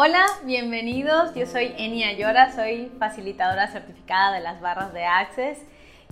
Hola, 0.00 0.24
bienvenidos. 0.44 1.34
Yo 1.34 1.44
soy 1.44 1.74
Eni 1.76 2.04
Ayora, 2.04 2.52
soy 2.52 2.88
facilitadora 3.00 3.66
certificada 3.66 4.32
de 4.32 4.38
las 4.38 4.60
barras 4.60 4.92
de 4.92 5.04
Access 5.04 5.58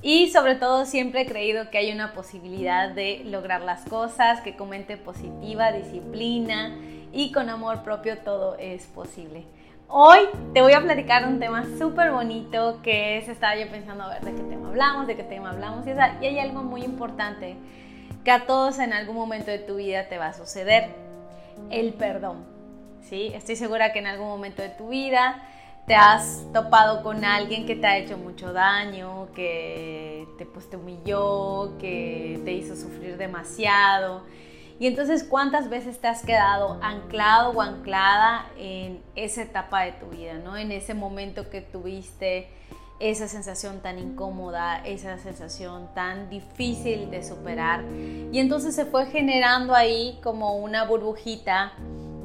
y 0.03 0.29
sobre 0.31 0.57
todo 0.57 0.87
siempre 0.87 1.21
he 1.21 1.27
creído 1.27 1.71
que 1.71 1.79
hay 1.79 1.93
una 1.93 2.13
posibilidad 2.13 2.91
de 2.91 3.23
lograr 3.27 3.61
las 3.61 3.85
cosas, 3.85 4.41
que 4.41 4.57
con 4.57 4.71
mente 4.71 4.97
positiva, 4.97 5.71
disciplina 5.71 6.77
y 7.13 7.31
con 7.31 7.49
amor 7.49 7.85
propio 7.85 8.19
todo 8.19 8.57
es 8.59 8.87
posible. 8.87 9.45
Hoy 9.87 10.19
te 10.53 10.63
voy 10.63 10.73
a 10.73 10.81
platicar 10.81 11.25
un 11.25 11.39
tema 11.39 11.65
súper 11.79 12.11
bonito 12.11 12.81
que 12.83 13.19
es, 13.19 13.29
estaba 13.29 13.55
yo 13.55 13.71
pensando 13.71 14.03
a 14.03 14.09
ver 14.09 14.23
de 14.23 14.35
qué 14.35 14.43
tema 14.43 14.71
hablamos, 14.71 15.07
de 15.07 15.15
qué 15.15 15.23
tema 15.23 15.51
hablamos 15.51 15.87
y, 15.87 15.91
y 15.91 16.27
hay 16.27 16.41
algo 16.41 16.65
muy 16.65 16.83
importante 16.83 17.55
que 18.25 18.33
a 18.33 18.47
todos 18.47 18.81
en 18.81 18.93
algún 18.93 19.15
momento 19.15 19.53
de 19.53 19.61
tu 19.61 19.77
vida 19.77 20.09
te 20.09 20.19
va 20.19 20.27
a 20.27 20.33
suceder, 20.33 20.89
el 21.71 21.93
perdón. 21.93 22.56
¿Sí? 23.09 23.33
Estoy 23.35 23.57
segura 23.57 23.93
que 23.93 23.99
en 24.01 24.07
algún 24.07 24.29
momento 24.29 24.63
de 24.63 24.71
tu 24.71 24.89
vida 24.89 25.43
te 25.87 25.95
has 25.95 26.45
topado 26.53 27.03
con 27.03 27.25
alguien 27.25 27.65
que 27.65 27.77
te 27.77 27.87
ha 27.87 27.97
hecho 27.97 28.19
mucho 28.19 28.53
daño, 28.53 29.29
que 29.35 30.27
te, 30.37 30.45
pues, 30.45 30.69
te 30.69 30.77
humilló, 30.77 31.79
que 31.79 32.41
te 32.45 32.53
hizo 32.53 32.75
sufrir 32.75 33.17
demasiado. 33.17 34.23
Y 34.81 34.89
entonces, 34.89 35.25
¿cuántas 35.25 35.71
veces 35.71 36.01
te 36.01 36.09
has 36.09 36.23
quedado 36.23 36.79
anclado 36.83 37.53
o 37.53 37.63
anclada 37.63 38.47
en 38.59 39.01
esa 39.15 39.43
etapa 39.43 39.83
de 39.83 39.93
tu 39.93 40.07
vida, 40.07 40.35
¿no? 40.35 40.57
En 40.57 40.73
ese 40.73 40.93
momento 40.93 41.49
que 41.49 41.61
tuviste 41.61 42.49
esa 42.99 43.29
sensación 43.29 43.81
tan 43.81 43.99
incómoda, 43.99 44.85
esa 44.85 45.19
sensación 45.19 45.89
tan 45.95 46.29
difícil 46.31 47.11
de 47.11 47.23
superar. 47.23 47.85
Y 48.33 48.39
entonces 48.39 48.75
se 48.75 48.87
fue 48.87 49.07
generando 49.07 49.75
ahí 49.75 50.19
como 50.23 50.57
una 50.57 50.85
burbujita 50.85 51.73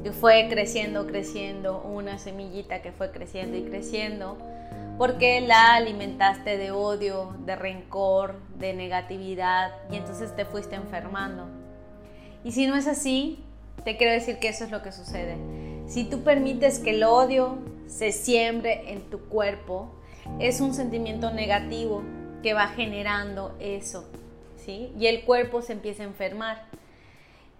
que 0.02 0.12
fue 0.12 0.48
creciendo, 0.48 1.06
creciendo, 1.06 1.80
una 1.82 2.18
semillita 2.18 2.82
que 2.82 2.92
fue 2.92 3.10
creciendo 3.12 3.56
y 3.56 3.62
creciendo, 3.62 4.36
porque 4.98 5.40
la 5.40 5.74
alimentaste 5.74 6.58
de 6.58 6.70
odio, 6.70 7.34
de 7.44 7.56
rencor, 7.56 8.40
de 8.58 8.74
negatividad 8.74 9.72
y 9.90 9.96
entonces 9.96 10.34
te 10.34 10.44
fuiste 10.44 10.74
enfermando. 10.74 11.48
Y 12.44 12.52
si 12.52 12.66
no 12.66 12.74
es 12.74 12.86
así, 12.86 13.44
te 13.84 13.96
quiero 13.96 14.12
decir 14.12 14.38
que 14.38 14.48
eso 14.48 14.64
es 14.64 14.70
lo 14.70 14.82
que 14.82 14.92
sucede. 14.92 15.36
Si 15.86 16.04
tú 16.04 16.22
permites 16.22 16.78
que 16.78 16.90
el 16.90 17.04
odio 17.04 17.58
se 17.86 18.12
siembre 18.12 18.92
en 18.92 19.02
tu 19.10 19.20
cuerpo, 19.20 19.94
es 20.38 20.60
un 20.60 20.74
sentimiento 20.74 21.30
negativo 21.30 22.02
que 22.42 22.54
va 22.54 22.68
generando 22.68 23.54
eso, 23.60 24.08
¿sí? 24.56 24.92
Y 24.98 25.06
el 25.06 25.24
cuerpo 25.24 25.62
se 25.62 25.72
empieza 25.72 26.02
a 26.02 26.06
enfermar 26.06 26.71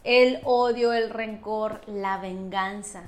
el 0.04 0.40
odio, 0.44 0.92
el 0.92 1.10
rencor, 1.10 1.80
la 1.86 2.18
venganza. 2.18 3.04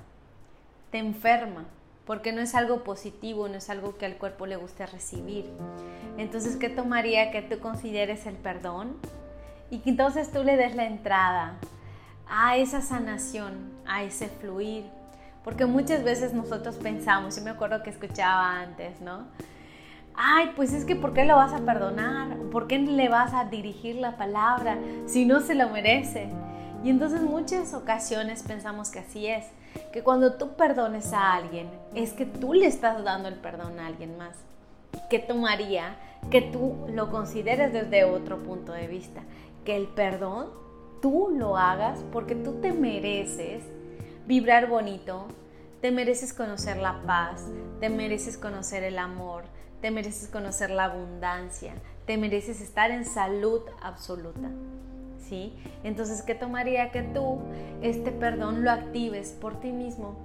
Te 0.91 0.99
enferma, 0.99 1.65
porque 2.07 2.33
no 2.33 2.41
es 2.41 2.55
algo 2.55 2.85
positivo, 2.85 3.49
no 3.49 3.57
es 3.57 3.69
algo 3.69 3.97
que 3.97 4.07
al 4.07 4.17
cuerpo 4.17 4.47
le 4.47 4.57
guste 4.57 4.87
recibir. 4.87 5.51
Entonces, 6.19 6.57
¿qué 6.57 6.69
tomaría 6.69 7.31
que 7.31 7.43
tú 7.43 7.59
consideres 7.59 8.27
el 8.27 8.37
perdón? 8.37 8.97
Y 9.71 9.79
que 9.79 9.91
entonces 9.91 10.31
tú 10.31 10.45
le 10.45 10.57
des 10.57 10.77
la 10.77 10.85
entrada 10.85 11.57
a 12.29 12.57
esa 12.57 12.81
sanación, 12.81 13.73
a 13.87 14.05
ese 14.05 14.29
fluir. 14.29 14.85
Porque 15.43 15.67
muchas 15.67 16.05
veces 16.05 16.33
nosotros 16.33 16.77
pensamos, 16.77 17.37
yo 17.37 17.43
me 17.43 17.51
acuerdo 17.51 17.83
que 17.83 17.91
escuchaba 17.91 18.61
antes, 18.61 19.01
¿no? 19.01 19.27
Ay, 20.15 20.53
pues 20.55 20.73
es 20.73 20.85
que 20.85 20.95
¿por 20.95 21.13
qué 21.13 21.25
lo 21.25 21.35
vas 21.35 21.53
a 21.53 21.59
perdonar? 21.59 22.37
¿Por 22.53 22.69
qué 22.69 22.79
le 22.79 23.09
vas 23.09 23.35
a 23.35 23.47
dirigir 23.47 23.97
la 23.97 24.17
palabra 24.17 24.79
si 25.07 25.27
no 25.27 25.41
se 25.41 25.57
lo 25.57 25.69
merece? 25.71 26.29
Y 26.85 26.91
entonces 26.91 27.23
muchas 27.23 27.73
ocasiones 27.73 28.43
pensamos 28.43 28.91
que 28.91 28.99
así 28.99 29.27
es, 29.27 29.47
que 29.91 30.03
cuando 30.03 30.35
tú 30.35 30.55
perdones 30.55 31.15
a 31.15 31.33
alguien, 31.33 31.71
es 31.95 32.13
que 32.13 32.27
tú 32.27 32.53
le 32.53 32.67
estás 32.67 33.03
dando 33.03 33.29
el 33.29 33.37
perdón 33.37 33.81
a 33.81 33.87
alguien 33.87 34.19
más. 34.19 34.37
¿Qué 35.09 35.19
tomaría 35.19 35.97
que 36.31 36.43
tú 36.43 36.77
lo 36.93 37.11
consideres 37.11 37.73
desde 37.73 38.05
otro 38.05 38.43
punto 38.43 38.73
de 38.73 38.87
vista? 38.87 39.23
Que 39.65 39.77
el 39.77 39.89
perdón 39.89 40.51
tú 41.01 41.31
lo 41.35 41.57
hagas 41.57 42.05
porque 42.13 42.35
tú 42.35 42.61
te 42.61 42.75
mereces 42.75 43.65
vibrar 44.27 44.69
bonito, 44.69 45.27
te 45.81 45.91
mereces 45.91 46.35
conocer 46.35 46.77
la 46.77 47.03
paz, 47.07 47.47
te 47.81 47.89
mereces 47.89 48.37
conocer 48.37 48.85
el 48.85 48.99
amor, 48.99 49.45
te 49.81 49.91
mereces 49.91 50.29
conocer 50.29 50.69
la 50.69 50.85
abundancia, 50.85 51.73
te 52.05 52.19
mereces 52.19 52.61
estar 52.61 52.91
en 52.91 53.07
salud 53.07 53.63
absoluta. 53.83 54.51
Entonces, 55.83 56.23
¿qué 56.23 56.35
tomaría 56.35 56.91
que 56.91 57.03
tú 57.03 57.39
este 57.83 58.11
perdón 58.11 58.65
lo 58.65 58.71
actives 58.71 59.37
por 59.41 59.61
ti 59.61 59.73
mismo? 59.73 60.17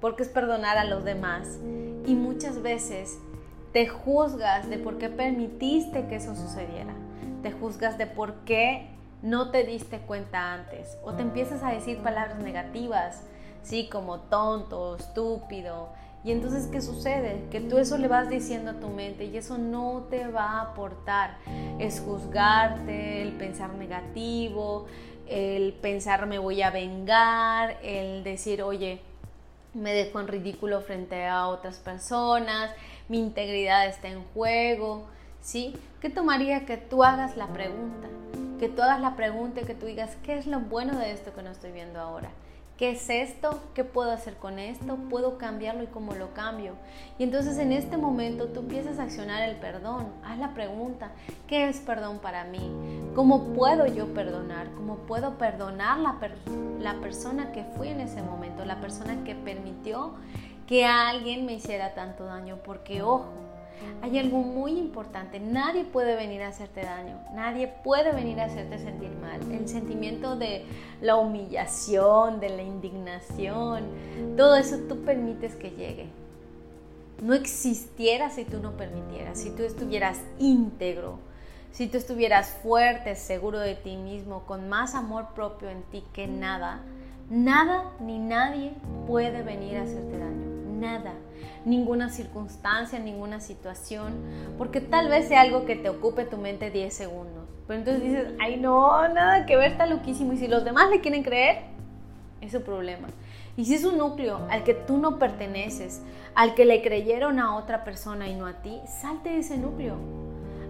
Porque 0.00 0.22
es 0.22 0.28
perdonar 0.28 0.78
a 0.78 0.84
los 0.84 1.04
demás. 1.04 1.58
Y 2.06 2.14
muchas 2.14 2.62
veces 2.62 3.18
te 3.72 3.86
juzgas 3.86 4.68
de 4.68 4.78
por 4.78 4.98
qué 4.98 5.08
permitiste 5.08 6.06
que 6.06 6.16
eso 6.16 6.34
sucediera. 6.34 6.94
Te 7.42 7.52
juzgas 7.52 7.98
de 7.98 8.06
por 8.06 8.34
qué 8.44 8.88
no 9.22 9.50
te 9.50 9.64
diste 9.64 9.98
cuenta 9.98 10.52
antes. 10.52 10.96
O 11.04 11.12
te 11.12 11.22
empiezas 11.22 11.62
a 11.62 11.72
decir 11.72 11.98
palabras 11.98 12.38
negativas, 12.38 13.22
¿sí? 13.62 13.88
Como 13.90 14.20
tonto, 14.20 14.96
estúpido, 14.96 15.88
y 16.26 16.32
entonces, 16.32 16.66
¿qué 16.66 16.82
sucede? 16.82 17.44
Que 17.52 17.60
tú 17.60 17.78
eso 17.78 17.96
le 17.98 18.08
vas 18.08 18.28
diciendo 18.28 18.72
a 18.72 18.80
tu 18.80 18.88
mente 18.88 19.26
y 19.26 19.36
eso 19.36 19.58
no 19.58 20.08
te 20.10 20.26
va 20.26 20.58
a 20.58 20.60
aportar. 20.62 21.36
Es 21.78 22.00
juzgarte, 22.00 23.22
el 23.22 23.30
pensar 23.34 23.72
negativo, 23.74 24.86
el 25.28 25.72
pensar 25.74 26.26
me 26.26 26.40
voy 26.40 26.62
a 26.62 26.70
vengar, 26.70 27.76
el 27.80 28.24
decir, 28.24 28.64
oye, 28.64 29.00
me 29.72 29.92
dejo 29.92 30.18
en 30.18 30.26
ridículo 30.26 30.80
frente 30.80 31.26
a 31.26 31.46
otras 31.46 31.76
personas, 31.76 32.72
mi 33.08 33.20
integridad 33.20 33.86
está 33.86 34.08
en 34.08 34.24
juego, 34.34 35.06
¿sí? 35.40 35.76
¿Qué 36.00 36.10
tomaría 36.10 36.66
que 36.66 36.76
tú 36.76 37.04
hagas 37.04 37.36
la 37.36 37.46
pregunta? 37.52 38.08
Que 38.58 38.68
tú 38.68 38.82
hagas 38.82 39.00
la 39.00 39.14
pregunta 39.14 39.60
y 39.60 39.64
que 39.64 39.76
tú 39.76 39.86
digas, 39.86 40.16
¿qué 40.24 40.36
es 40.36 40.48
lo 40.48 40.58
bueno 40.58 40.98
de 40.98 41.12
esto 41.12 41.32
que 41.32 41.44
no 41.44 41.50
estoy 41.50 41.70
viendo 41.70 42.00
ahora? 42.00 42.30
¿Qué 42.76 42.90
es 42.90 43.08
esto? 43.08 43.58
¿Qué 43.72 43.84
puedo 43.84 44.10
hacer 44.10 44.34
con 44.34 44.58
esto? 44.58 44.96
¿Puedo 45.08 45.38
cambiarlo 45.38 45.82
y 45.82 45.86
cómo 45.86 46.14
lo 46.14 46.34
cambio? 46.34 46.74
Y 47.18 47.22
entonces 47.22 47.56
en 47.56 47.72
este 47.72 47.96
momento 47.96 48.48
tú 48.48 48.60
empiezas 48.60 48.98
a 48.98 49.04
accionar 49.04 49.48
el 49.48 49.56
perdón. 49.56 50.08
Haz 50.22 50.38
la 50.38 50.52
pregunta, 50.52 51.12
¿qué 51.46 51.70
es 51.70 51.80
perdón 51.80 52.18
para 52.18 52.44
mí? 52.44 52.70
¿Cómo 53.14 53.54
puedo 53.54 53.86
yo 53.86 54.12
perdonar? 54.12 54.70
¿Cómo 54.72 54.96
puedo 55.06 55.38
perdonar 55.38 56.00
la, 56.00 56.18
la 56.78 57.00
persona 57.00 57.50
que 57.52 57.64
fui 57.64 57.88
en 57.88 58.02
ese 58.02 58.20
momento? 58.20 58.66
La 58.66 58.78
persona 58.78 59.24
que 59.24 59.34
permitió 59.34 60.12
que 60.66 60.84
alguien 60.84 61.46
me 61.46 61.54
hiciera 61.54 61.94
tanto 61.94 62.26
daño. 62.26 62.58
Porque 62.62 63.00
ojo, 63.00 63.32
hay 64.02 64.18
algo 64.18 64.38
muy 64.38 64.78
importante. 64.78 65.40
Nadie 65.40 65.84
puede 65.84 66.16
venir 66.16 66.42
a 66.42 66.48
hacerte 66.48 66.82
daño. 66.82 67.18
Nadie 67.34 67.68
puede 67.68 68.12
venir 68.12 68.40
a 68.40 68.44
hacerte 68.44 68.78
sentir 68.78 69.10
mal. 69.20 69.40
El 69.50 69.68
sentimiento 69.68 70.36
de 70.36 70.64
la 71.00 71.16
humillación, 71.16 72.40
de 72.40 72.50
la 72.50 72.62
indignación, 72.62 73.84
todo 74.36 74.56
eso 74.56 74.78
tú 74.88 75.02
permites 75.04 75.56
que 75.56 75.70
llegue. 75.70 76.06
No 77.22 77.34
existiera 77.34 78.30
si 78.30 78.44
tú 78.44 78.60
no 78.60 78.76
permitieras, 78.76 79.40
si 79.40 79.50
tú 79.50 79.62
estuvieras 79.62 80.18
íntegro, 80.38 81.18
si 81.72 81.86
tú 81.86 81.96
estuvieras 81.96 82.50
fuerte, 82.62 83.16
seguro 83.16 83.58
de 83.58 83.74
ti 83.74 83.96
mismo, 83.96 84.44
con 84.46 84.68
más 84.68 84.94
amor 84.94 85.28
propio 85.34 85.70
en 85.70 85.82
ti 85.84 86.04
que 86.12 86.26
nada, 86.26 86.80
nada 87.30 87.92
ni 88.00 88.18
nadie 88.18 88.72
puede 89.06 89.42
venir 89.42 89.78
a 89.78 89.82
hacerte 89.82 90.18
daño 90.18 90.45
nada, 90.80 91.14
ninguna 91.64 92.08
circunstancia, 92.10 92.98
ninguna 92.98 93.40
situación, 93.40 94.14
porque 94.58 94.80
tal 94.80 95.08
vez 95.08 95.28
sea 95.28 95.40
algo 95.40 95.66
que 95.66 95.76
te 95.76 95.88
ocupe 95.88 96.24
tu 96.24 96.36
mente 96.36 96.70
10 96.70 96.92
segundos. 96.92 97.44
Pero 97.66 97.80
entonces 97.80 98.02
dices, 98.02 98.28
ay 98.40 98.58
no, 98.58 99.08
nada 99.08 99.46
que 99.46 99.56
ver, 99.56 99.72
está 99.72 99.86
loquísimo. 99.86 100.32
Y 100.32 100.36
si 100.36 100.46
los 100.46 100.64
demás 100.64 100.88
le 100.90 101.00
quieren 101.00 101.22
creer, 101.22 101.64
es 102.40 102.52
su 102.52 102.62
problema. 102.62 103.08
Y 103.56 103.64
si 103.64 103.74
es 103.74 103.84
un 103.84 103.98
núcleo 103.98 104.46
al 104.50 104.64
que 104.64 104.74
tú 104.74 104.98
no 104.98 105.18
perteneces, 105.18 106.02
al 106.34 106.54
que 106.54 106.64
le 106.64 106.82
creyeron 106.82 107.40
a 107.40 107.56
otra 107.56 107.84
persona 107.84 108.28
y 108.28 108.34
no 108.34 108.46
a 108.46 108.62
ti, 108.62 108.78
salte 109.00 109.30
de 109.30 109.38
ese 109.38 109.56
núcleo. 109.56 109.96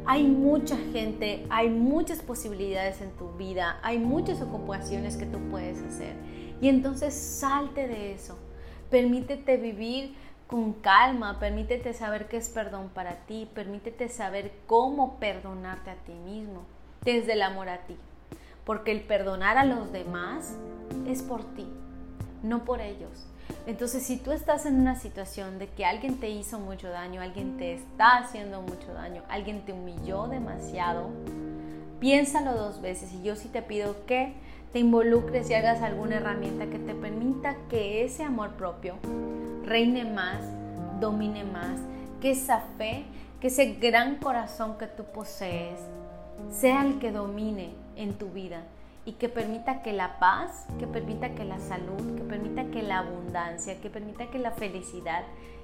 Hay 0.06 0.22
mucha 0.22 0.76
gente, 0.92 1.44
hay 1.50 1.68
muchas 1.68 2.20
posibilidades 2.20 3.00
en 3.00 3.10
tu 3.10 3.32
vida, 3.32 3.80
hay 3.82 3.98
muchas 3.98 4.40
ocupaciones 4.40 5.16
que 5.16 5.26
tú 5.26 5.38
puedes 5.50 5.82
hacer. 5.82 6.14
Y 6.60 6.68
entonces 6.68 7.12
salte 7.12 7.88
de 7.88 8.12
eso. 8.12 8.38
Permítete 8.90 9.56
vivir 9.56 10.14
con 10.46 10.74
calma, 10.74 11.40
permítete 11.40 11.92
saber 11.92 12.28
qué 12.28 12.36
es 12.36 12.48
perdón 12.48 12.88
para 12.88 13.16
ti, 13.26 13.48
permítete 13.52 14.08
saber 14.08 14.52
cómo 14.66 15.18
perdonarte 15.18 15.90
a 15.90 15.96
ti 15.96 16.12
mismo, 16.12 16.62
desde 17.02 17.32
el 17.32 17.42
amor 17.42 17.68
a 17.68 17.78
ti. 17.78 17.96
Porque 18.64 18.92
el 18.92 19.00
perdonar 19.00 19.58
a 19.58 19.64
los 19.64 19.92
demás 19.92 20.56
es 21.06 21.22
por 21.22 21.44
ti, 21.54 21.66
no 22.42 22.64
por 22.64 22.80
ellos. 22.80 23.26
Entonces, 23.66 24.04
si 24.04 24.16
tú 24.16 24.32
estás 24.32 24.66
en 24.66 24.80
una 24.80 24.96
situación 24.96 25.58
de 25.58 25.68
que 25.68 25.84
alguien 25.84 26.18
te 26.18 26.30
hizo 26.30 26.58
mucho 26.58 26.88
daño, 26.88 27.20
alguien 27.20 27.56
te 27.56 27.74
está 27.74 28.18
haciendo 28.18 28.62
mucho 28.62 28.92
daño, 28.92 29.22
alguien 29.28 29.64
te 29.64 29.72
humilló 29.72 30.28
demasiado, 30.28 31.10
piénsalo 32.00 32.54
dos 32.54 32.80
veces 32.80 33.12
y 33.12 33.22
yo 33.22 33.36
sí 33.36 33.48
te 33.48 33.62
pido 33.62 34.06
que 34.06 34.34
te 34.76 34.80
involucres 34.80 35.48
y 35.48 35.54
hagas 35.54 35.80
alguna 35.80 36.16
herramienta 36.16 36.66
que 36.66 36.78
te 36.78 36.94
permita 36.94 37.56
que 37.70 38.04
ese 38.04 38.24
amor 38.24 38.50
propio 38.58 38.96
reine 39.64 40.04
más, 40.04 40.42
domine 41.00 41.44
más, 41.44 41.80
que 42.20 42.32
esa 42.32 42.60
fe, 42.76 43.06
que 43.40 43.46
ese 43.46 43.76
gran 43.76 44.16
corazón 44.16 44.76
que 44.76 44.86
tú 44.86 45.04
posees 45.04 45.80
sea 46.50 46.84
el 46.84 46.98
que 46.98 47.10
domine 47.10 47.70
en 47.96 48.18
tu 48.18 48.28
vida 48.28 48.64
y 49.06 49.12
que 49.12 49.30
permita 49.30 49.80
que 49.80 49.94
la 49.94 50.18
paz, 50.18 50.66
que 50.78 50.86
permita 50.86 51.30
que 51.30 51.46
la 51.46 51.58
salud, 51.58 52.14
que 52.14 52.24
permita 52.24 52.66
que 52.66 52.82
la 52.82 52.98
abundancia, 52.98 53.80
que 53.80 53.88
permita 53.88 54.26
que 54.30 54.38
la 54.38 54.50
felicidad 54.50 55.22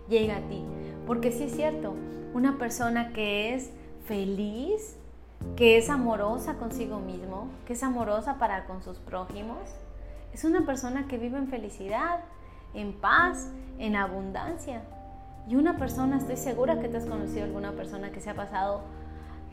llegue 0.08 0.32
a 0.32 0.40
ti. 0.48 0.64
Porque 1.06 1.32
sí 1.32 1.44
es 1.44 1.54
cierto, 1.54 1.94
una 2.32 2.56
persona 2.56 3.12
que 3.12 3.52
es 3.52 3.72
feliz, 4.06 4.96
que 5.56 5.78
es 5.78 5.90
amorosa 5.90 6.54
consigo 6.54 6.98
mismo, 6.98 7.48
que 7.66 7.74
es 7.74 7.82
amorosa 7.82 8.38
para 8.38 8.64
con 8.66 8.82
sus 8.82 8.98
prójimos, 8.98 9.58
es 10.32 10.44
una 10.44 10.64
persona 10.64 11.06
que 11.08 11.18
vive 11.18 11.38
en 11.38 11.48
felicidad, 11.48 12.20
en 12.74 12.92
paz, 12.92 13.50
en 13.78 13.96
abundancia. 13.96 14.82
Y 15.48 15.56
una 15.56 15.76
persona, 15.76 16.18
estoy 16.18 16.36
segura 16.36 16.80
que 16.80 16.88
te 16.88 16.96
has 16.96 17.06
conocido 17.06 17.44
alguna 17.44 17.72
persona 17.72 18.12
que 18.12 18.20
se 18.20 18.30
ha 18.30 18.34
pasado 18.34 18.82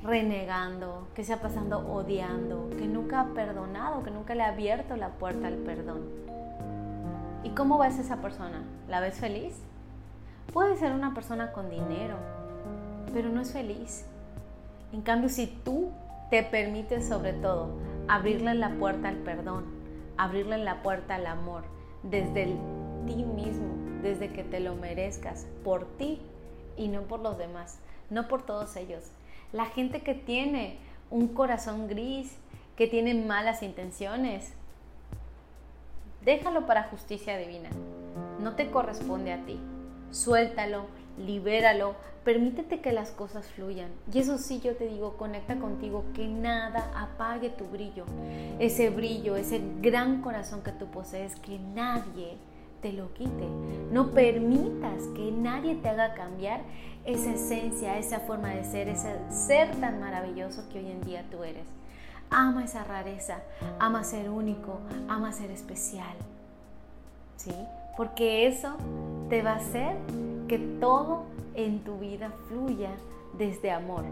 renegando, 0.03 1.07
que 1.13 1.23
se 1.23 1.33
ha 1.33 1.41
pasado 1.41 1.91
odiando, 1.91 2.69
que 2.77 2.87
nunca 2.87 3.21
ha 3.21 3.25
perdonado, 3.33 4.03
que 4.03 4.11
nunca 4.11 4.35
le 4.35 4.43
ha 4.43 4.49
abierto 4.49 4.95
la 4.95 5.09
puerta 5.09 5.47
al 5.47 5.55
perdón. 5.55 6.01
¿Y 7.43 7.49
cómo 7.49 7.77
ves 7.77 7.99
esa 7.99 8.17
persona? 8.17 8.63
¿La 8.87 8.99
ves 8.99 9.15
feliz? 9.15 9.55
Puede 10.53 10.77
ser 10.77 10.93
una 10.93 11.13
persona 11.13 11.51
con 11.51 11.69
dinero, 11.69 12.15
pero 13.13 13.29
no 13.29 13.41
es 13.41 13.51
feliz. 13.51 14.05
En 14.91 15.01
cambio, 15.01 15.29
si 15.29 15.47
tú 15.47 15.91
te 16.29 16.43
permites 16.43 17.07
sobre 17.07 17.33
todo 17.33 17.69
abrirle 18.07 18.55
la 18.55 18.71
puerta 18.71 19.09
al 19.09 19.17
perdón, 19.17 19.65
abrirle 20.17 20.57
la 20.57 20.81
puerta 20.81 21.15
al 21.15 21.27
amor, 21.27 21.63
desde 22.03 22.55
ti 23.05 23.23
mismo, 23.23 23.75
desde 24.01 24.31
que 24.31 24.43
te 24.43 24.59
lo 24.59 24.75
merezcas, 24.75 25.45
por 25.63 25.85
ti 25.97 26.19
y 26.77 26.87
no 26.87 27.03
por 27.03 27.19
los 27.19 27.37
demás, 27.37 27.79
no 28.09 28.27
por 28.27 28.43
todos 28.43 28.75
ellos. 28.75 29.03
La 29.51 29.65
gente 29.65 30.01
que 30.01 30.15
tiene 30.15 30.77
un 31.09 31.27
corazón 31.27 31.87
gris, 31.87 32.35
que 32.75 32.87
tiene 32.87 33.13
malas 33.13 33.61
intenciones, 33.61 34.53
déjalo 36.23 36.65
para 36.65 36.83
justicia 36.83 37.37
divina. 37.37 37.69
No 38.39 38.55
te 38.55 38.71
corresponde 38.71 39.33
a 39.33 39.45
ti. 39.45 39.59
Suéltalo, 40.11 40.87
libéralo, 41.19 41.95
permítete 42.23 42.79
que 42.79 42.91
las 42.91 43.11
cosas 43.11 43.45
fluyan. 43.47 43.89
Y 44.11 44.19
eso 44.19 44.37
sí, 44.37 44.59
yo 44.61 44.75
te 44.75 44.87
digo, 44.87 45.17
conecta 45.17 45.57
contigo, 45.57 46.05
que 46.13 46.27
nada 46.27 46.91
apague 46.95 47.49
tu 47.49 47.65
brillo. 47.65 48.05
Ese 48.59 48.89
brillo, 48.89 49.35
ese 49.35 49.61
gran 49.81 50.21
corazón 50.21 50.61
que 50.63 50.71
tú 50.71 50.87
posees, 50.87 51.35
que 51.37 51.59
nadie 51.59 52.37
te 52.81 52.93
lo 52.93 53.13
quite. 53.13 53.47
No 53.91 54.11
permitas 54.11 55.03
que 55.15 55.31
nadie 55.31 55.75
te 55.75 55.89
haga 55.89 56.13
cambiar 56.13 56.61
esa 57.05 57.33
esencia, 57.33 57.97
esa 57.97 58.19
forma 58.21 58.49
de 58.49 58.63
ser, 58.63 58.87
ese 58.87 59.15
ser 59.29 59.75
tan 59.77 59.99
maravilloso 59.99 60.67
que 60.69 60.79
hoy 60.79 60.91
en 60.91 61.01
día 61.01 61.25
tú 61.29 61.43
eres. 61.43 61.65
Ama 62.29 62.63
esa 62.63 62.83
rareza, 62.83 63.41
ama 63.79 64.03
ser 64.03 64.29
único, 64.29 64.79
ama 65.07 65.31
ser 65.31 65.51
especial. 65.51 66.15
¿Sí? 67.37 67.55
Porque 67.97 68.47
eso 68.47 68.75
te 69.29 69.41
va 69.41 69.53
a 69.53 69.55
hacer 69.55 69.95
que 70.49 70.57
todo 70.57 71.25
en 71.53 71.83
tu 71.83 71.99
vida 71.99 72.31
fluya 72.49 72.89
desde 73.37 73.71
amor. 73.71 74.03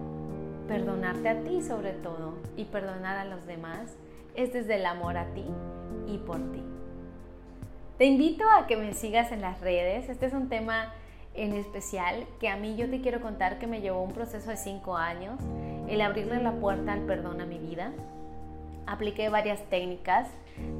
Perdonarte 0.67 1.27
a 1.27 1.43
ti 1.43 1.61
sobre 1.61 1.91
todo 1.91 2.35
y 2.55 2.65
perdonar 2.65 3.17
a 3.17 3.25
los 3.25 3.45
demás 3.47 3.97
es 4.35 4.53
desde 4.53 4.75
el 4.75 4.85
amor 4.85 5.17
a 5.17 5.25
ti 5.33 5.45
y 6.05 6.19
por 6.19 6.37
ti. 6.51 6.61
Te 7.97 8.05
invito 8.05 8.43
a 8.47 8.67
que 8.67 8.77
me 8.77 8.93
sigas 8.93 9.31
en 9.31 9.41
las 9.41 9.59
redes. 9.61 10.07
Este 10.09 10.27
es 10.27 10.33
un 10.33 10.47
tema 10.47 10.93
en 11.33 11.53
especial 11.53 12.25
que 12.39 12.49
a 12.49 12.55
mí 12.55 12.75
yo 12.75 12.87
te 12.87 13.01
quiero 13.01 13.19
contar 13.19 13.57
que 13.57 13.65
me 13.65 13.81
llevó 13.81 14.03
un 14.03 14.11
proceso 14.11 14.51
de 14.51 14.57
cinco 14.57 14.95
años, 14.95 15.39
el 15.87 16.01
abrirle 16.01 16.41
la 16.41 16.53
puerta 16.53 16.93
al 16.93 17.01
perdón 17.01 17.41
a 17.41 17.47
mi 17.47 17.57
vida. 17.57 17.93
Apliqué 18.85 19.29
varias 19.29 19.61
técnicas. 19.69 20.27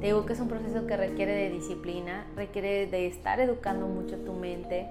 Te 0.00 0.06
digo 0.06 0.24
que 0.24 0.34
es 0.34 0.40
un 0.40 0.48
proceso 0.48 0.86
que 0.86 0.96
requiere 0.96 1.32
de 1.32 1.50
disciplina, 1.50 2.24
requiere 2.36 2.86
de 2.86 3.06
estar 3.08 3.40
educando 3.40 3.86
mucho 3.86 4.16
tu 4.18 4.32
mente, 4.32 4.88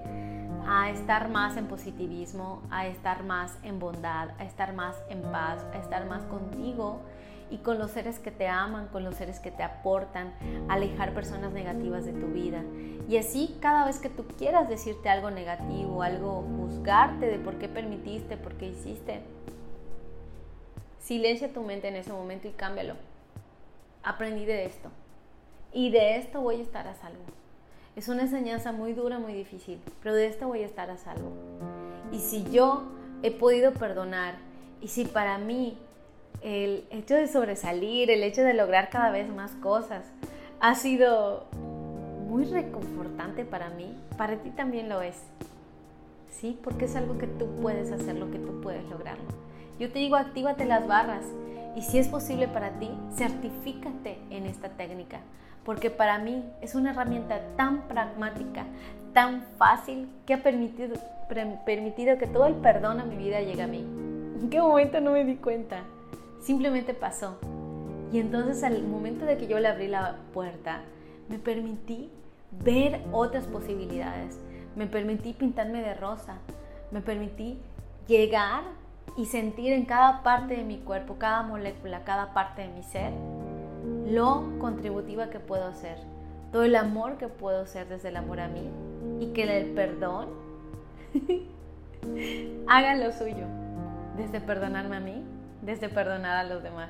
a 0.68 0.90
estar 0.90 1.30
más 1.30 1.56
en 1.56 1.68
positivismo, 1.68 2.62
a 2.70 2.88
estar 2.88 3.24
más 3.24 3.58
en 3.64 3.80
bondad, 3.80 4.32
a 4.38 4.44
estar 4.44 4.74
más 4.74 4.98
en 5.10 5.22
paz, 5.22 5.66
a 5.74 5.78
estar 5.78 6.06
más 6.08 6.24
contigo 6.24 7.00
y 7.50 7.60
con 7.60 7.80
los 7.80 7.92
seres 7.92 8.20
que 8.20 8.32
te 8.32 8.50
aman, 8.50 8.88
con 8.90 9.06
los 9.06 9.16
seres 9.16 9.40
que 9.40 9.50
te 9.50 9.64
aportan, 9.64 10.34
alejar 10.68 11.14
personas 11.14 11.54
negativas 11.54 12.06
de 12.06 12.12
tu 12.12 12.28
vida. 12.28 12.62
Y 13.08 13.16
así 13.16 13.58
cada 13.62 13.86
vez 13.86 14.00
que 14.00 14.10
tú 14.10 14.26
quieras 14.38 14.68
decirte 14.68 15.08
algo 15.08 15.32
negativo, 15.32 16.04
algo 16.04 16.44
juzgarte 16.58 17.28
de 17.28 17.40
por 17.40 17.58
qué 17.58 17.70
permitiste, 17.70 18.36
por 18.36 18.56
qué 18.56 18.68
hiciste, 18.68 19.22
silencia 21.00 21.54
tu 21.54 21.64
mente 21.64 21.88
en 21.88 21.96
ese 21.96 22.12
momento 22.12 22.50
y 22.50 22.52
cámbialo. 22.52 22.96
Aprendí 24.04 24.44
de 24.44 24.66
esto. 24.66 24.90
Y 25.72 25.92
de 25.92 26.18
esto 26.18 26.42
voy 26.42 26.60
a 26.60 26.64
estar 26.64 26.88
a 26.88 26.96
salvo. 26.96 27.24
Es 27.98 28.10
una 28.10 28.22
enseñanza 28.22 28.72
muy 28.72 28.94
dura, 28.94 29.18
muy 29.18 29.34
difícil, 29.34 29.80
pero 30.04 30.14
de 30.14 30.28
esto 30.28 30.48
voy 30.48 30.62
a 30.62 30.68
estar 30.68 30.92
a 30.92 30.98
salvo. 30.98 31.32
Y 32.12 32.20
si 32.20 32.44
yo 32.52 32.84
he 33.24 33.32
podido 33.32 33.74
perdonar, 33.74 34.36
y 34.82 34.90
si 34.90 35.06
para 35.06 35.40
mí 35.40 35.80
el 36.44 36.86
hecho 36.92 37.16
de 37.16 37.28
sobresalir, 37.28 38.12
el 38.12 38.22
hecho 38.22 38.44
de 38.44 38.54
lograr 38.54 38.92
cada 38.92 39.10
vez 39.10 39.28
más 39.34 39.54
cosas, 39.54 40.06
ha 40.60 40.76
sido 40.76 41.48
muy 42.30 42.46
reconfortante 42.46 43.46
para 43.46 43.72
mí, 43.72 43.98
para 44.16 44.36
ti 44.44 44.52
también 44.52 44.90
lo 44.90 45.02
es. 45.02 45.16
¿Sí? 46.30 46.56
Porque 46.64 46.86
es 46.86 46.96
algo 46.96 47.18
que 47.18 47.26
tú 47.26 47.48
puedes 47.64 47.92
hacer, 47.92 48.16
lo 48.16 48.30
que 48.30 48.38
tú 48.38 48.62
puedes 48.62 48.88
lograrlo. 48.92 49.26
Yo 49.80 49.92
te 49.92 50.00
digo, 50.00 50.16
actívate 50.16 50.66
las 50.66 50.88
barras 50.88 51.26
y 51.76 51.82
si 51.82 52.00
es 52.00 52.08
posible 52.08 52.48
para 52.48 52.72
ti, 52.80 52.90
certifícate 53.16 54.20
en 54.30 54.46
esta 54.46 54.70
técnica 54.70 55.22
porque 55.68 55.92
para 55.92 56.18
mí 56.18 56.46
es 56.62 56.76
una 56.76 56.92
herramienta 56.92 57.42
tan 57.58 57.90
pragmática, 57.90 58.64
tan 59.12 59.44
fácil, 59.58 60.08
que 60.26 60.36
ha 60.36 60.42
permitido, 60.42 60.96
permitido 61.66 62.18
que 62.18 62.26
todo 62.26 62.46
el 62.46 62.54
perdón 62.54 63.02
a 63.02 63.04
mi 63.04 63.18
vida 63.18 63.42
llegue 63.42 63.64
a 63.64 63.68
mí. 63.68 63.86
¿En 64.42 64.50
qué 64.50 64.62
momento 64.62 65.02
no 65.02 65.12
me 65.12 65.26
di 65.26 65.36
cuenta? 65.36 65.82
Simplemente 66.40 66.94
pasó. 66.94 67.38
Y 68.14 68.20
entonces 68.20 68.64
al 68.64 68.82
momento 68.88 69.26
de 69.26 69.36
que 69.36 69.48
yo 69.48 69.60
le 69.60 69.68
abrí 69.68 69.90
la 69.90 70.16
puerta, 70.34 70.84
me 71.28 71.38
permití 71.38 72.10
ver 72.64 73.02
otras 73.12 73.44
posibilidades. 73.44 74.40
Me 74.78 74.88
permití 74.88 75.34
pintarme 75.34 75.82
de 75.82 75.96
rosa. 75.96 76.38
Me 76.92 77.02
permití 77.02 77.60
llegar 78.08 78.64
y 79.16 79.26
sentir 79.26 79.74
en 79.74 79.86
cada 79.86 80.24
parte 80.24 80.56
de 80.56 80.64
mi 80.64 80.78
cuerpo, 80.78 81.16
cada 81.18 81.44
molécula, 81.44 82.04
cada 82.04 82.34
parte 82.34 82.64
de 82.64 82.68
mi 82.68 82.84
ser, 82.84 83.12
lo 84.08 84.58
contributiva 84.60 85.30
que 85.30 85.40
puedo 85.40 85.74
ser, 85.74 85.98
todo 86.52 86.64
el 86.64 86.76
amor 86.76 87.18
que 87.18 87.28
puedo 87.28 87.66
ser 87.66 87.88
desde 87.88 88.10
el 88.10 88.18
amor 88.18 88.40
a 88.40 88.48
mí 88.48 88.70
y 89.20 89.28
que 89.34 89.44
el 89.44 89.74
perdón 89.74 90.30
haga 92.68 92.96
lo 92.96 93.12
suyo, 93.12 93.46
desde 94.18 94.42
perdonarme 94.42 94.98
a 94.98 95.00
mí, 95.00 95.24
desde 95.62 95.90
perdonar 95.90 96.38
a 96.38 96.44
los 96.44 96.64
demás. 96.64 96.90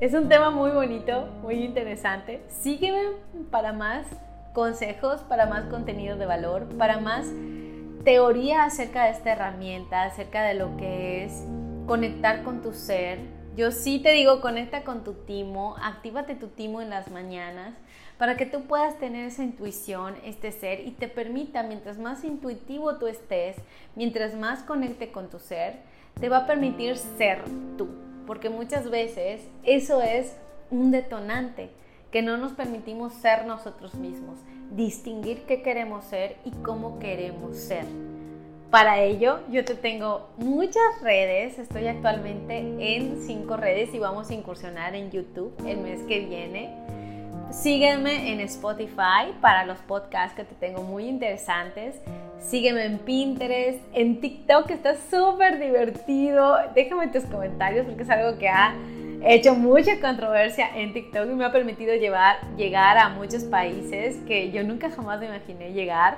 Es 0.00 0.14
un 0.14 0.28
tema 0.28 0.50
muy 0.50 0.70
bonito, 0.70 1.26
muy 1.42 1.62
interesante. 1.62 2.42
Sígueme 2.48 3.02
para 3.50 3.74
más 3.74 4.06
consejos, 4.54 5.20
para 5.22 5.44
más 5.46 5.64
contenido 5.64 6.16
de 6.16 6.24
valor, 6.24 6.64
para 6.78 7.00
más 7.00 7.26
teoría 8.04 8.64
acerca 8.64 9.04
de 9.04 9.10
esta 9.10 9.32
herramienta, 9.32 10.04
acerca 10.04 10.42
de 10.42 10.54
lo 10.54 10.76
que 10.76 11.24
es 11.24 11.44
conectar 11.86 12.42
con 12.42 12.62
tu 12.62 12.72
ser, 12.72 13.18
yo 13.56 13.72
sí 13.72 13.98
te 13.98 14.12
digo, 14.12 14.40
conecta 14.40 14.84
con 14.84 15.04
tu 15.04 15.12
timo, 15.12 15.76
actívate 15.82 16.34
tu 16.34 16.48
timo 16.48 16.80
en 16.80 16.90
las 16.90 17.10
mañanas 17.10 17.74
para 18.16 18.36
que 18.36 18.46
tú 18.46 18.62
puedas 18.62 18.98
tener 18.98 19.26
esa 19.26 19.42
intuición, 19.42 20.14
este 20.24 20.52
ser 20.52 20.86
y 20.86 20.92
te 20.92 21.08
permita, 21.08 21.62
mientras 21.62 21.98
más 21.98 22.22
intuitivo 22.22 22.96
tú 22.96 23.06
estés, 23.06 23.56
mientras 23.96 24.34
más 24.34 24.62
conecte 24.62 25.10
con 25.10 25.28
tu 25.28 25.38
ser, 25.38 25.80
te 26.20 26.28
va 26.28 26.38
a 26.38 26.46
permitir 26.46 26.96
ser 26.96 27.42
tú. 27.76 27.88
Porque 28.26 28.50
muchas 28.50 28.88
veces 28.88 29.42
eso 29.64 30.00
es 30.00 30.36
un 30.70 30.90
detonante, 30.90 31.70
que 32.12 32.22
no 32.22 32.36
nos 32.36 32.52
permitimos 32.52 33.14
ser 33.14 33.46
nosotros 33.46 33.94
mismos, 33.94 34.38
distinguir 34.70 35.42
qué 35.42 35.62
queremos 35.62 36.04
ser 36.04 36.36
y 36.44 36.50
cómo 36.62 36.98
queremos 36.98 37.56
ser. 37.56 37.84
Para 38.70 39.00
ello, 39.00 39.40
yo 39.50 39.64
te 39.64 39.74
tengo 39.74 40.28
muchas 40.36 41.00
redes. 41.02 41.58
Estoy 41.58 41.88
actualmente 41.88 42.58
en 42.78 43.20
cinco 43.20 43.56
redes 43.56 43.92
y 43.92 43.98
vamos 43.98 44.30
a 44.30 44.34
incursionar 44.34 44.94
en 44.94 45.10
YouTube 45.10 45.52
el 45.66 45.78
mes 45.78 46.02
que 46.02 46.20
viene. 46.20 46.70
Sígueme 47.50 48.32
en 48.32 48.38
Spotify 48.40 49.34
para 49.40 49.64
los 49.64 49.78
podcasts 49.78 50.36
que 50.36 50.44
te 50.44 50.54
tengo 50.54 50.84
muy 50.84 51.08
interesantes. 51.08 52.00
Sígueme 52.38 52.84
en 52.84 52.98
Pinterest, 52.98 53.80
en 53.92 54.20
TikTok, 54.20 54.66
que 54.66 54.74
está 54.74 54.94
súper 55.10 55.58
divertido. 55.58 56.56
Déjame 56.72 57.08
tus 57.08 57.24
comentarios 57.24 57.86
porque 57.86 58.04
es 58.04 58.10
algo 58.10 58.38
que 58.38 58.48
ha 58.48 58.76
He 59.22 59.34
hecho 59.34 59.54
mucha 59.54 60.00
controversia 60.00 60.70
en 60.76 60.94
TikTok 60.94 61.26
y 61.30 61.34
me 61.34 61.44
ha 61.44 61.52
permitido 61.52 61.94
llegar 61.94 62.98
a 62.98 63.10
muchos 63.10 63.44
países 63.44 64.16
que 64.26 64.50
yo 64.50 64.64
nunca 64.64 64.90
jamás 64.90 65.20
me 65.20 65.26
imaginé 65.26 65.72
llegar. 65.72 66.16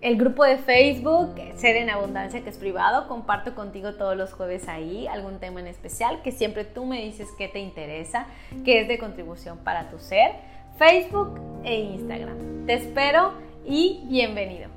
El 0.00 0.16
grupo 0.16 0.44
de 0.44 0.58
Facebook, 0.58 1.34
Ser 1.54 1.76
en 1.76 1.90
Abundancia, 1.90 2.42
que 2.42 2.50
es 2.50 2.58
privado, 2.58 3.06
comparto 3.06 3.54
contigo 3.54 3.94
todos 3.94 4.16
los 4.16 4.32
jueves 4.32 4.68
ahí 4.68 5.06
algún 5.06 5.38
tema 5.38 5.60
en 5.60 5.68
especial 5.68 6.22
que 6.22 6.32
siempre 6.32 6.64
tú 6.64 6.84
me 6.84 7.02
dices 7.02 7.28
que 7.38 7.48
te 7.48 7.60
interesa, 7.60 8.26
que 8.64 8.80
es 8.80 8.88
de 8.88 8.98
contribución 8.98 9.58
para 9.58 9.88
tu 9.88 10.00
ser. 10.00 10.32
Facebook 10.76 11.40
e 11.62 11.80
Instagram. 11.80 12.66
Te 12.66 12.74
espero 12.74 13.32
y 13.64 14.02
bienvenido. 14.08 14.73